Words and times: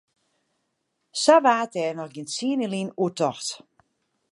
Sa 1.21 1.35
waard 1.43 1.71
dêr 1.73 1.93
noch 1.95 2.11
gjin 2.13 2.29
tsien 2.31 2.59
jier 2.61 2.71
lyn 2.73 2.95
oer 3.01 3.13
tocht. 3.17 3.47